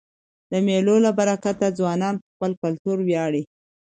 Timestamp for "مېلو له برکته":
0.67-1.67